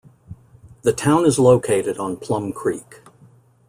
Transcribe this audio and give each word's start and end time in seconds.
The 0.81 0.93
town 0.93 1.27
is 1.27 1.37
located 1.37 1.99
on 1.99 2.17
Plum 2.17 2.53
Creek. 2.53 3.01